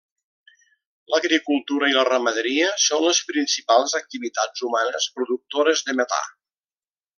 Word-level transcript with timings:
L'agricultura 1.13 1.89
i 1.91 1.95
la 1.97 2.05
ramaderia 2.09 2.71
són 2.85 3.05
les 3.09 3.21
principals 3.33 3.95
activitats 4.01 4.67
humanes 4.71 5.09
productores 5.19 5.89
de 5.91 5.99
metà. 6.03 6.25